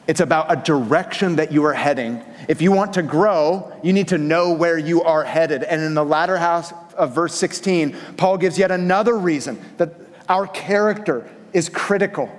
[0.07, 2.23] It's about a direction that you are heading.
[2.47, 5.63] If you want to grow, you need to know where you are headed.
[5.63, 9.93] And in the latter half of verse 16, Paul gives yet another reason that
[10.29, 12.31] our character is critical.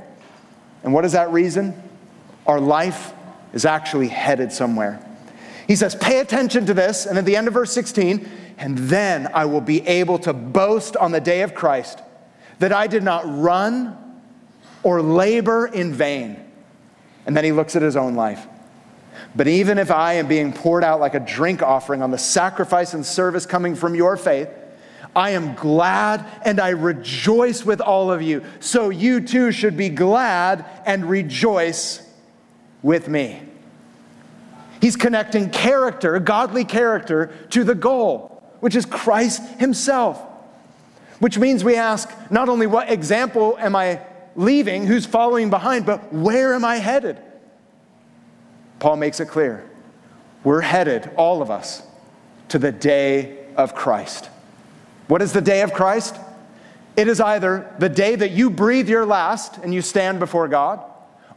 [0.83, 1.81] And what is that reason?
[2.47, 3.13] Our life
[3.53, 5.05] is actually headed somewhere.
[5.69, 7.07] He says, Pay attention to this.
[7.07, 10.97] And at the end of verse 16, and then I will be able to boast
[10.97, 12.01] on the day of Christ
[12.59, 13.97] that I did not run
[14.83, 16.43] or labor in vain.
[17.27, 18.47] And then he looks at his own life.
[19.37, 22.95] But even if I am being poured out like a drink offering on the sacrifice
[22.95, 24.49] and service coming from your faith,
[25.15, 28.43] I am glad and I rejoice with all of you.
[28.61, 32.03] So you too should be glad and rejoice
[32.83, 33.48] with me.
[34.81, 40.21] He's connecting character, godly character, to the goal, which is Christ Himself.
[41.19, 44.01] Which means we ask not only what example am I
[44.37, 47.21] leaving, who's following behind, but where am I headed?
[48.79, 49.69] Paul makes it clear.
[50.45, 51.83] We're headed, all of us,
[52.51, 54.31] to the day of Christ.
[55.09, 56.17] What is the day of Christ?
[56.97, 60.83] It is either the day that you breathe your last and you stand before God,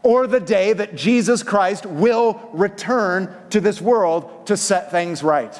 [0.04, 5.60] or the day that Jesus Christ will return to this world to set things right.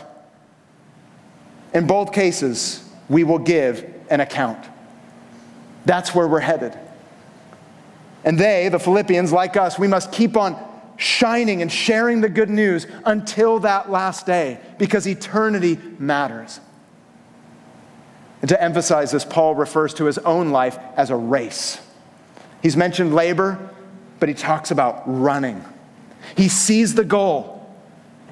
[1.74, 4.66] In both cases, we will give an account.
[5.86, 6.78] That's where we're headed.
[8.24, 10.58] And they, the Philippians, like us, we must keep on
[10.98, 16.60] shining and sharing the good news until that last day because eternity matters.
[18.42, 21.80] And to emphasize this, Paul refers to his own life as a race.
[22.62, 23.72] He's mentioned labor,
[24.22, 25.65] but he talks about running.
[26.38, 27.76] He sees the goal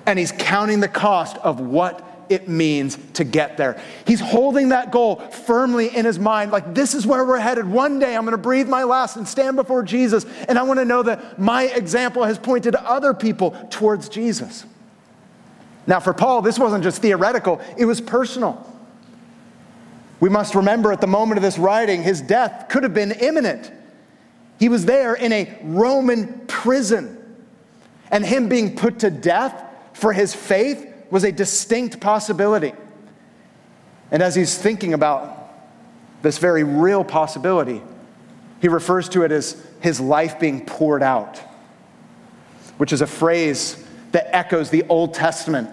[0.05, 3.81] and he's counting the cost of what it means to get there.
[4.05, 7.67] He's holding that goal firmly in his mind, like, this is where we're headed.
[7.67, 10.79] One day I'm going to breathe my last and stand before Jesus, and I want
[10.79, 14.65] to know that my example has pointed other people towards Jesus.
[15.87, 18.63] Now, for Paul, this wasn't just theoretical, it was personal.
[20.19, 23.71] We must remember at the moment of this writing, his death could have been imminent.
[24.59, 27.15] He was there in a Roman prison.
[28.11, 32.73] And him being put to death for his faith was a distinct possibility.
[34.11, 35.37] And as he's thinking about
[36.21, 37.81] this very real possibility,
[38.61, 41.37] he refers to it as his life being poured out,
[42.77, 45.69] which is a phrase that echoes the Old Testament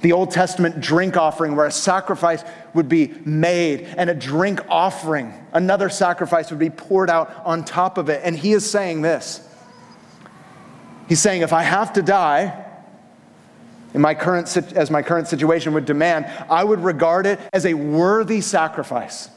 [0.00, 2.42] the Old Testament drink offering, where a sacrifice
[2.74, 7.98] would be made and a drink offering, another sacrifice would be poured out on top
[7.98, 8.22] of it.
[8.24, 9.46] And he is saying this
[11.10, 12.66] He's saying, if I have to die,
[13.92, 17.74] in my current, as my current situation would demand, I would regard it as a
[17.74, 19.28] worthy sacrifice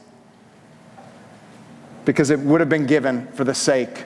[2.04, 4.04] because it would have been given for the sake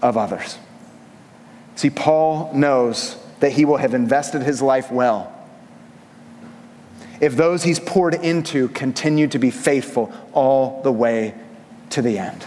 [0.00, 0.58] of others.
[1.74, 5.36] See, Paul knows that he will have invested his life well
[7.20, 11.34] if those he's poured into continue to be faithful all the way
[11.90, 12.46] to the end.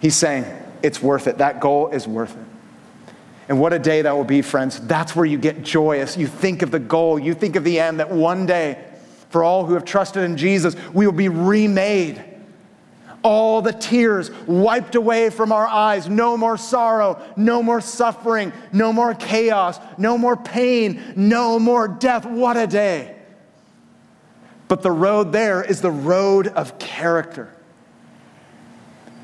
[0.00, 0.44] He's saying,
[0.82, 1.38] it's worth it.
[1.38, 2.42] That goal is worth it.
[3.48, 4.80] And what a day that will be, friends.
[4.80, 6.16] That's where you get joyous.
[6.16, 8.84] You think of the goal, you think of the end, that one day,
[9.30, 12.22] for all who have trusted in Jesus, we will be remade.
[13.26, 16.08] All the tears wiped away from our eyes.
[16.08, 22.24] No more sorrow, no more suffering, no more chaos, no more pain, no more death.
[22.24, 23.16] What a day.
[24.68, 27.52] But the road there is the road of character.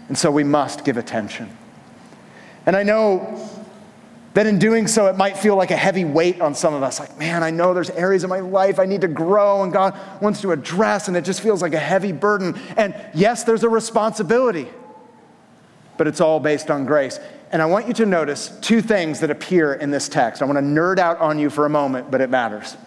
[0.09, 1.57] And so we must give attention.
[2.67, 3.49] And I know
[4.35, 6.99] that in doing so, it might feel like a heavy weight on some of us.
[6.99, 9.99] Like, man, I know there's areas of my life I need to grow and God
[10.23, 12.59] wants to address, and it just feels like a heavy burden.
[12.77, 14.69] And yes, there's a responsibility,
[15.99, 17.21] but it's all based on grace.
[17.51, 20.41] And I want you to notice two things that appear in this text.
[20.41, 22.79] I want to nerd out on you for a moment, but it matters.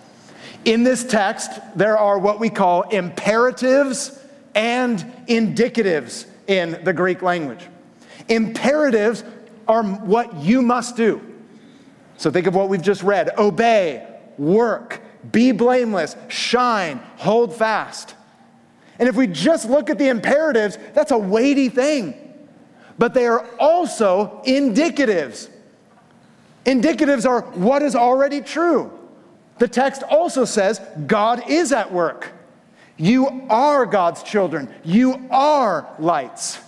[0.66, 4.20] In this text, there are what we call imperatives
[4.56, 7.68] and indicatives in the Greek language.
[8.30, 9.24] Imperatives
[9.68, 11.35] are what you must do.
[12.18, 14.08] So think of what we've just read obey,
[14.38, 15.02] work,
[15.32, 18.16] be blameless, shine, hold fast.
[19.00, 22.22] And if we just look at the imperatives, that's a weighty thing.
[22.98, 25.50] But they are also indicatives.
[26.66, 28.92] Indicatives are what is already true.
[29.60, 32.32] The text also says God is at work.
[32.98, 34.74] You are God's children.
[34.84, 36.60] You are lights.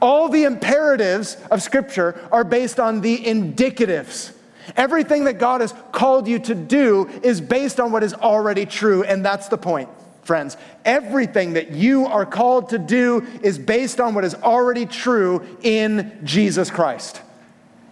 [0.00, 4.33] All the imperatives of Scripture are based on the indicatives.
[4.76, 9.02] Everything that God has called you to do is based on what is already true,
[9.02, 9.88] and that's the point,
[10.22, 10.56] friends.
[10.84, 16.20] Everything that you are called to do is based on what is already true in
[16.24, 17.20] Jesus Christ.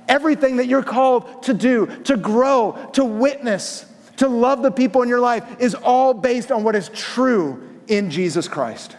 [0.08, 5.08] Everything that you're called to do, to grow, to witness, to love the people in
[5.08, 8.96] your life is all based on what is true in Jesus Christ.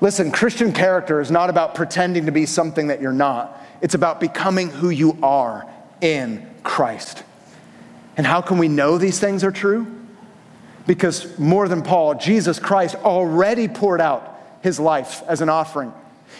[0.00, 3.60] Listen, Christian character is not about pretending to be something that you're not.
[3.80, 5.66] It's about becoming who you are
[6.04, 7.22] in Christ.
[8.18, 9.86] And how can we know these things are true?
[10.86, 15.94] Because more than Paul, Jesus Christ already poured out his life as an offering.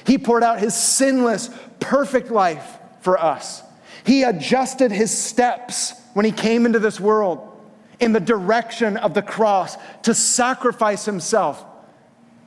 [0.06, 1.48] He poured out his sinless,
[1.80, 3.62] perfect life for us.
[4.04, 7.50] He adjusted his steps when he came into this world
[8.00, 11.64] in the direction of the cross to sacrifice himself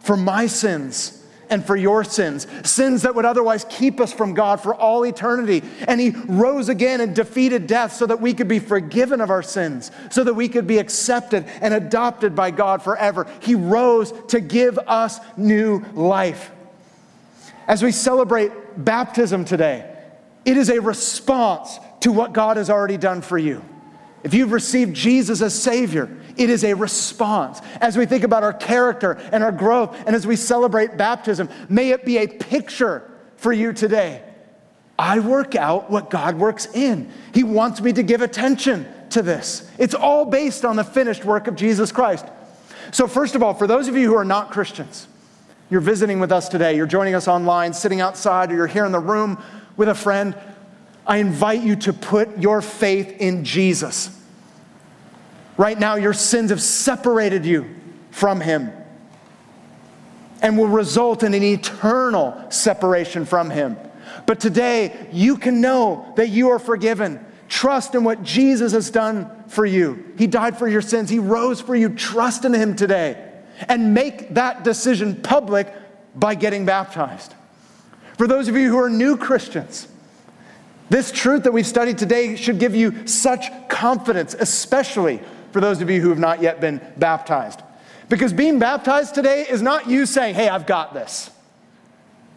[0.02, 1.17] for my sins
[1.50, 5.64] and for your sins, sins that would otherwise keep us from God for all eternity.
[5.88, 9.44] And He rose again and defeated death so that we could be forgiven of our
[9.44, 13.28] sins, so that we could be accepted and adopted by God forever.
[13.42, 16.52] He rose to give us new life.
[17.68, 19.94] As we celebrate baptism today,
[20.46, 23.64] it is a response to what God has already done for you.
[24.24, 27.62] If you've received Jesus as Savior, it is a response.
[27.82, 31.92] As we think about our character and our growth, and as we celebrate baptism, may
[31.92, 34.24] it be a picture for you today.
[35.00, 37.12] I work out what God works in.
[37.34, 39.70] He wants me to give attention to this.
[39.78, 42.26] It's all based on the finished work of Jesus Christ.
[42.92, 45.08] So, first of all, for those of you who are not Christians,
[45.70, 48.92] you're visiting with us today, you're joining us online, sitting outside, or you're here in
[48.92, 49.42] the room
[49.76, 50.36] with a friend,
[51.06, 54.17] I invite you to put your faith in Jesus.
[55.58, 57.76] Right now, your sins have separated you
[58.12, 58.72] from Him
[60.42, 63.76] and will result in an eternal separation from Him.
[64.28, 67.26] But today, you can know that you are forgiven.
[67.50, 70.14] Trust in what Jesus has done for you.
[70.18, 71.90] He died for your sins, He rose for you.
[71.90, 73.24] Trust in Him today
[73.68, 75.74] and make that decision public
[76.16, 77.34] by getting baptized.
[78.18, 79.88] For those of you who are new Christians,
[80.90, 85.20] this truth that we've studied today should give you such confidence, especially
[85.52, 87.62] for those of you who have not yet been baptized.
[88.10, 91.30] Because being baptized today is not you saying, hey, I've got this.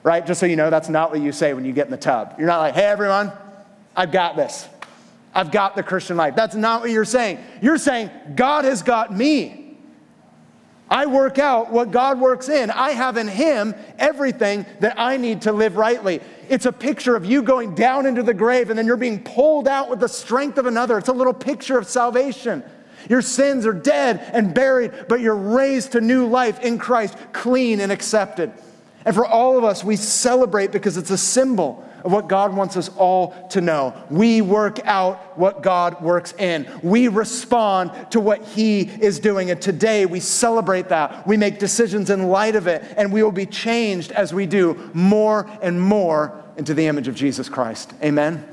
[0.03, 0.27] Right?
[0.27, 2.35] Just so you know, that's not what you say when you get in the tub.
[2.39, 3.33] You're not like, hey, everyone,
[3.95, 4.67] I've got this.
[5.35, 6.35] I've got the Christian life.
[6.35, 7.39] That's not what you're saying.
[7.63, 9.61] You're saying, God has got me.
[10.89, 12.69] I work out what God works in.
[12.69, 16.21] I have in Him everything that I need to live rightly.
[16.49, 19.69] It's a picture of you going down into the grave and then you're being pulled
[19.69, 20.99] out with the strength of another.
[20.99, 22.65] It's a little picture of salvation.
[23.09, 27.81] Your sins are dead and buried, but you're raised to new life in Christ, clean
[27.81, 28.53] and accepted.
[29.05, 32.77] And for all of us, we celebrate because it's a symbol of what God wants
[32.77, 33.95] us all to know.
[34.11, 36.67] We work out what God works in.
[36.83, 39.51] We respond to what He is doing.
[39.51, 41.27] And today we celebrate that.
[41.27, 44.91] We make decisions in light of it, and we will be changed as we do
[44.95, 47.93] more and more into the image of Jesus Christ.
[48.03, 48.47] Amen.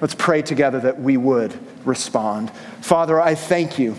[0.00, 2.50] Let's pray together that we would respond.
[2.80, 3.96] Father, I thank you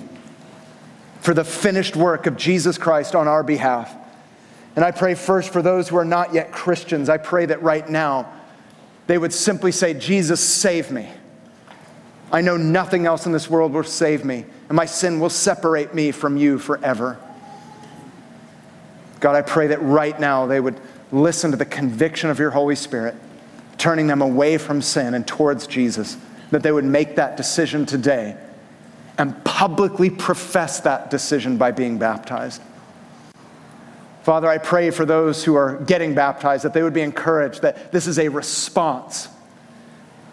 [1.21, 3.95] for the finished work of Jesus Christ on our behalf.
[4.75, 7.09] And I pray first for those who are not yet Christians.
[7.09, 8.31] I pray that right now
[9.07, 11.09] they would simply say, Jesus, save me.
[12.31, 15.93] I know nothing else in this world will save me, and my sin will separate
[15.93, 17.17] me from you forever.
[19.19, 20.79] God, I pray that right now they would
[21.11, 23.15] listen to the conviction of your Holy Spirit,
[23.77, 26.17] turning them away from sin and towards Jesus,
[26.51, 28.37] that they would make that decision today
[29.17, 32.61] and publicly profess that decision by being baptized.
[34.23, 37.91] Father, I pray for those who are getting baptized that they would be encouraged that
[37.91, 39.29] this is a response.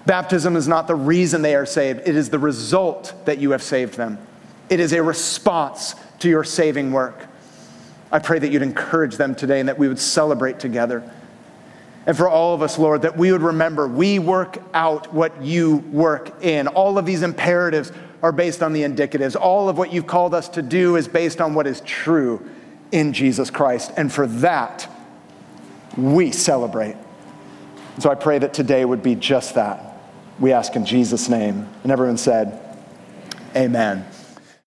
[0.06, 3.62] Baptism is not the reason they are saved, it is the result that you have
[3.62, 4.18] saved them.
[4.70, 7.26] It is a response to your saving work.
[8.10, 11.02] I pray that you'd encourage them today and that we would celebrate together.
[12.06, 15.76] And for all of us, Lord, that we would remember we work out what you
[15.76, 16.68] work in.
[16.68, 17.92] All of these imperatives
[18.22, 19.36] are based on the indicatives.
[19.36, 22.48] All of what you've called us to do is based on what is true
[22.90, 23.92] in Jesus Christ.
[23.96, 24.88] And for that,
[25.96, 26.96] we celebrate.
[27.98, 29.98] So I pray that today would be just that.
[30.40, 31.68] We ask in Jesus' name.
[31.82, 32.58] And everyone said,
[33.54, 34.06] Amen.